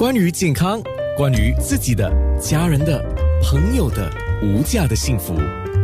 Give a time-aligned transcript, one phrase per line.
[0.00, 0.80] 关于健康，
[1.16, 2.08] 关于自己的、
[2.40, 3.04] 家人的、
[3.42, 4.08] 朋友的
[4.44, 5.34] 无价的幸福，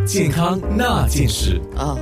[0.07, 1.99] 健康那件事啊！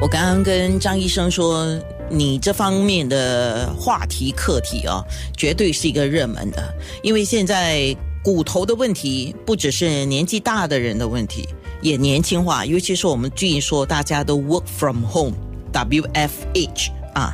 [0.00, 1.80] 我刚刚跟张医生说，
[2.10, 5.04] 你这方面的话题课题啊，
[5.36, 11.48] 绝对是一个热门的，因为现在骨头的问题不只是年纪大的人的问题，
[11.80, 17.32] 也年轻化，尤其是我们最近说大家都 work from home，WFH 啊，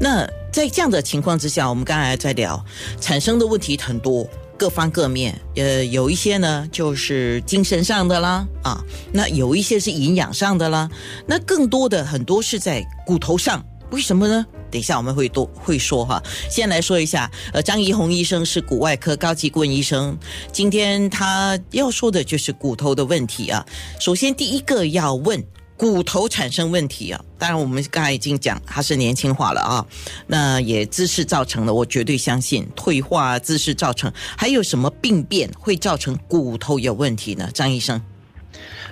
[0.00, 0.26] 那。
[0.58, 2.60] 在这样的情况之下，我们刚才在聊
[3.00, 5.40] 产生的问题很多，各方各面。
[5.54, 10.90] 呃，有一些呢就是精神上的啦，啊，那有一些是营养上的啦，
[11.28, 13.64] 那更多的很多是在骨头上。
[13.92, 14.44] 为什么呢？
[14.68, 16.20] 等一下我们会多会说哈。
[16.50, 20.18] 先来说一下，呃，张怡红医生是骨外科高级顾问医生，
[20.50, 23.64] 今天他要说的就是骨头的问题啊。
[24.00, 25.40] 首先第一个要问。
[25.78, 29.86] 骨头产生问题啊，当然我们刚才已经讲它是年轻化了啊，
[30.26, 37.48] 那也姿势造成的，我绝对相信退化姿势造成，还有什么病变会造成骨头有问题呢？
[37.54, 38.02] 张医生，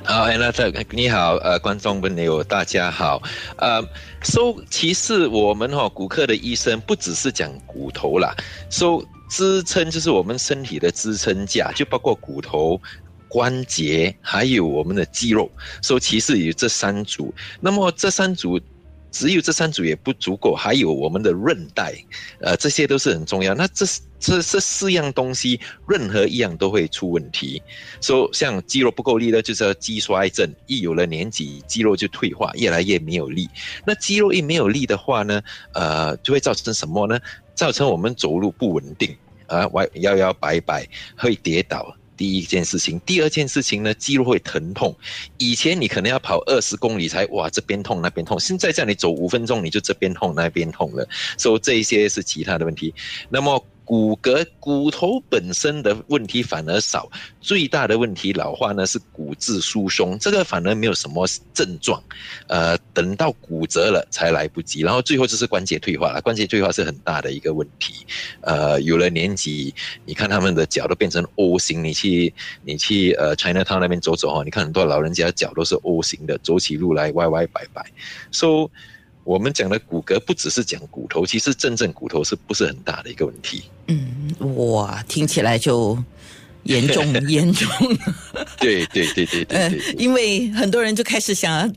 [0.05, 3.21] 好，那这你好，呃，观众朋友大家好，
[3.57, 3.83] 呃，
[4.23, 8.33] 说其实我们哈骨科的医生不只是讲骨头啦，
[8.71, 12.81] 说支撑就是我们身体的支撑架，就包括骨头。
[13.29, 15.51] 关节还有我们的肌肉，
[15.83, 17.33] 所以其实有这三组。
[17.61, 18.61] 那么这三组
[19.11, 21.95] 只有这三组也不足够，还有我们的韧带，
[22.41, 23.55] 呃，这些都是很重要。
[23.55, 23.87] 那这
[24.19, 27.63] 这这四样东西，任何一样都会出问题。
[28.01, 30.53] 说像肌肉不够力的，就是肌衰症。
[30.67, 33.49] 一有了年纪，肌肉就退化，越来越没有力。
[33.87, 35.41] 那肌肉一没有力的话呢，
[35.73, 37.19] 呃，就会造成什么呢？
[37.55, 39.17] 造成我们走路不稳定，
[39.47, 41.97] 啊，歪摇摇摆摆，会跌倒。
[42.17, 44.97] 第一件事情，第二件事情呢，肌肉会疼痛。
[45.39, 52.95] 以前你可能要跑二十公里才哇这边痛那边痛，现在叫你走五分钟你就这边痛那边痛了，所以这一些是其他的问题。
[53.29, 53.65] 那么。
[53.87, 57.09] 骨骼骨头本身的问题反而少，
[57.41, 62.03] 最大的问题老化呢是骨质疏松，这个反而没有什么症状，
[62.49, 68.05] 呃，等到骨折了才来不及，然后最后就是关节退化了，关节退化是很大的一个问题，
[68.41, 69.73] 呃，有了年纪，
[70.05, 77.87] 你看他们的脚都变成 O 型，你去你去呃 China Town 那边走走哈，你看很多老人家脚都是 O 型的，走起路来歪歪摆摆
[78.33, 78.69] ，so。
[79.27, 83.65] 我们讲的骨骼不只是讲骨头，其实真正骨头是不是很大的一个问题？
[83.89, 85.99] 嗯，哇，听起来就
[86.63, 87.69] 严重 严重。
[88.61, 89.95] 对对对对对。
[89.99, 91.75] 因为很多人就开始想，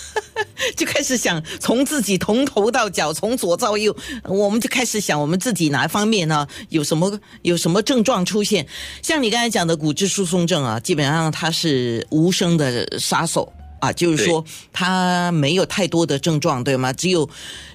[0.76, 3.94] 就开始想从自己从头到脚，从左到右，
[4.24, 6.48] 我们就开始想我们自己哪一方面呢？
[6.70, 8.66] 有什么有什么症状出现？
[9.02, 13.52] 像你刚才讲的骨质疏松症啊，基本上它是无声的杀手。
[13.80, 16.92] 啊，就是说他没有太多的症状，对吗？
[16.92, 17.28] 只有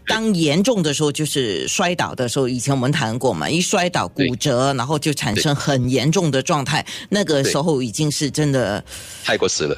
[0.07, 2.47] 当严重的时候，就是摔倒的时候。
[2.47, 8.83] 以前我们谈过嘛，一摔倒骨折，然后就产生很严重的状态，那个时候已经是真的
[9.23, 9.77] 太过时了。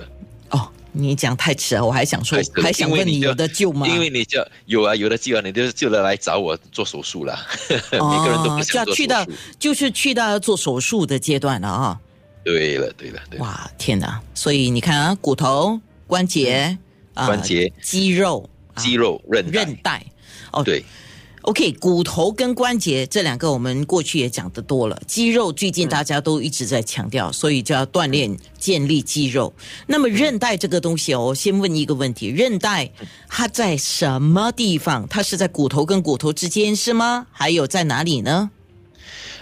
[0.50, 3.88] 哦，你讲太迟了，我还想说，还想问你有的救吗？
[3.88, 7.38] 因为你就有啊，有的救啊，你就就来找我做手术了。
[7.92, 9.26] 每个人都不想做去到
[9.60, 12.00] 就是去到做手术的阶段了啊。
[12.44, 13.40] 对了，对了，对。
[13.40, 14.22] 哇，天哪！
[14.36, 15.80] 所以你看啊，骨头。
[16.08, 16.78] 关节
[17.14, 20.06] 啊，关节、肌肉、肌肉、韧韧带，
[20.52, 20.84] 哦，对
[21.42, 29.54] ，OK，骨头跟关节这两个我们过去也讲的多了，肌肉最近大家都一直在强调，所以就要锻炼建立肌肉。
[29.88, 32.92] 那么韧带这个东西哦，我先问一个问题：韧带
[33.28, 35.08] 它在什么地方？
[35.08, 37.28] 它是在骨头跟骨头之间是吗？
[37.32, 38.52] 还有在哪里呢？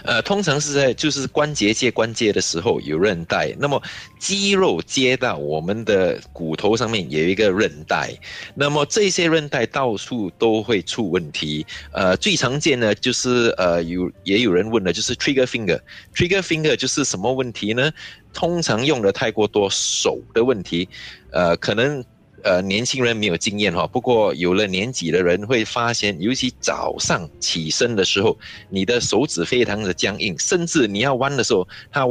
[0.04, 3.82] 呃，通常是在就是关节接关节的时候有韧带，那么
[4.18, 8.14] 肌肉接到我们的骨头上面有一个韧带，
[8.54, 11.66] 那么这些韧带到处都会出问题。
[11.92, 17.90] 呃，最常见的就是呃有也有人问的就是 trigger finger，trigger finger 就是什么问题呢？
[18.32, 20.88] 通常用的太过多手的问题，
[21.32, 22.04] 呃，可能。
[22.44, 28.38] 呃，年轻人没有经验哈，不过有了年纪的人会发现，尤其早上起身的时候，
[28.68, 32.04] 你的手指非常的僵硬，甚至你要弯的时候，它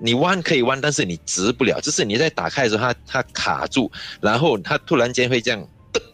[0.00, 3.88] 你弯可以弯，但是你直不了，就是你在打开的时候，它它卡住，
[4.20, 5.68] 然后它突然间会这样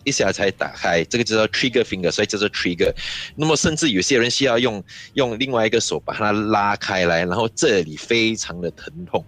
[0.05, 2.93] 一下才打开，这个就叫 trigger finger，所以叫做 trigger。
[3.35, 4.85] 那么甚至有些人需要用
[5.15, 9.25] 用另外一个手把它拉开来，然后这里非常的疼痛。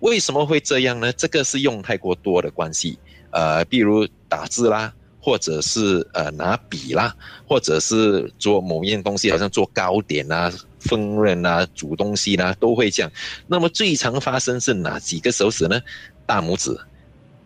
[0.00, 1.10] 为什么会这样呢？
[1.14, 2.98] 这个是用太过多的关系。
[3.30, 7.14] 呃，比如打字啦，或者是呃拿笔啦，
[7.46, 13.12] 或者是做某样东西，好像做糕点啊、烹饪啊、煮东西啦，都会这样。
[13.46, 15.80] 那么最常发生是哪几个手指呢？
[16.26, 16.76] 大拇指。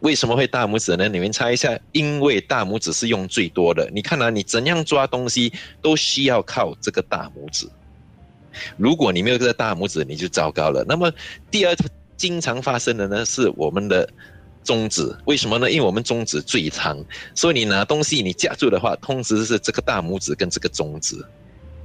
[0.01, 1.09] 为什么会大拇指呢？
[1.09, 1.79] 你们猜一下。
[1.93, 3.91] 因为大拇指是用最多的。
[3.91, 5.51] 你看啊，你怎样抓东西
[5.81, 7.67] 都需要靠这个大拇指。
[8.77, 10.85] 如果你没有这个大拇指，你就糟糕了。
[10.87, 11.11] 那么
[11.51, 11.75] 第二
[12.19, 14.07] 经常发生的呢，是我们的
[14.65, 15.15] 中指。
[15.27, 15.71] 为什么呢？
[15.71, 16.99] 因为我们中指最长，
[17.35, 21.25] 所以你拿东西你夹住的话，通常是这个大拇指跟这个中指。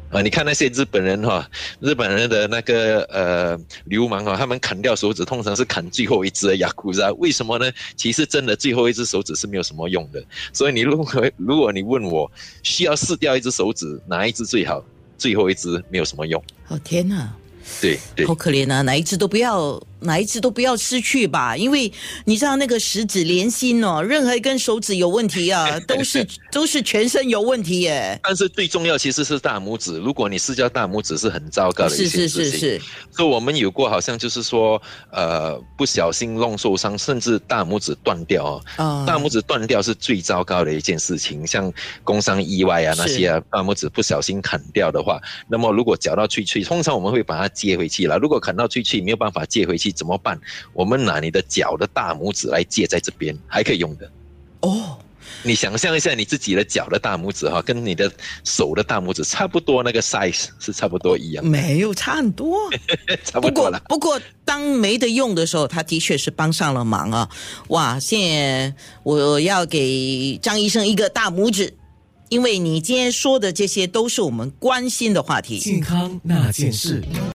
[0.10, 1.48] 啊，你看那些日本人哈，
[1.80, 7.12] 日本人的那个呃流氓哈，他们砍掉手指通常是砍最后一只的牙骨啊。
[7.20, 7.72] 为什么呢？
[7.96, 10.20] 其实真的最后一只手指是没有什么用的。
[10.52, 12.32] 所以你如果如果你问我
[12.64, 14.84] 需要试掉一只手指，哪一只最好？
[15.16, 16.42] 最后一只没有什么用。
[16.70, 17.32] 哦天哪！
[17.80, 18.82] 对对，好可怜啊！
[18.82, 21.92] 哪一只都不要，哪一只都不要失去吧，因为
[22.26, 28.20] 你知道那个十指连心哦，任何一根手指有问题啊， 都是都是全身有问题耶。
[28.24, 32.30] 但是最重要其实是大拇指，如果你失掉大拇指是很糟糕的一件事情。
[32.30, 32.82] 是是是是，
[33.12, 34.82] 所以我们有过好像就是说，
[35.12, 39.06] 呃，不小心弄受伤，甚至大拇指断掉啊。
[39.06, 41.72] 大拇指断掉是最糟糕的一件事情，像
[42.04, 45.20] 工伤意外啊那些啊，大拇指不小心砍掉的话，
[45.50, 47.50] 那么如果绞到脆脆，通常我们会把它。
[47.60, 48.18] 接回去了。
[48.20, 50.40] 如果砍到脆脆没有办法接回去怎么办？
[50.74, 54.12] 我们拿你的脚的大拇指来借在这边，还可以用的。
[54.62, 54.98] 哦，
[55.44, 58.12] 你想象一下，你自己的脚的大拇指哈，跟你的
[58.44, 61.46] 手的大拇指差不多，那个 size 是差不多一样。
[61.46, 62.70] 没有差很多，
[63.24, 63.82] 差不多了。
[63.88, 67.30] 不过当没得用的时候，他的确是帮上了忙啊！
[67.70, 71.74] 哇，现在我要给张医生一个大拇指。
[72.30, 77.04] 因为你今天说的这些都是我们关心的话题，健康那件事。